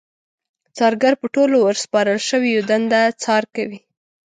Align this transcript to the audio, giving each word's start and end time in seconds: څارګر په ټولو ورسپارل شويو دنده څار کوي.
څارګر 0.77 1.13
په 1.21 1.27
ټولو 1.35 1.55
ورسپارل 1.61 2.19
شويو 2.29 2.65
دنده 2.69 3.01
څار 3.23 3.43
کوي. 3.55 3.79